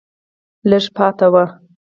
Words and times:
لږه 0.69 0.89
پاتې 0.95 1.27
وه 1.33 1.45